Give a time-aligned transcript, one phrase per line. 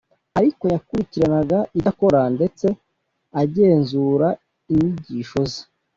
[0.39, 2.67] ariko yakurikiranaga ibyo akora, ndetse
[3.41, 4.27] agenzura
[4.71, 5.61] inyigisho ze